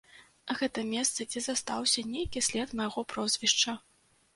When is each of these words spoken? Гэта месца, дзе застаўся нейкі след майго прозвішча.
Гэта 0.61 0.83
месца, 0.93 1.27
дзе 1.33 1.39
застаўся 1.49 2.07
нейкі 2.13 2.47
след 2.49 2.77
майго 2.81 3.09
прозвішча. 3.15 3.83